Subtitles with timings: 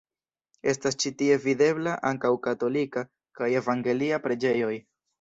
[0.71, 3.07] Estas ĉi tie videbla ankaŭ katolika
[3.41, 4.77] kaj evangelia preĝejoj.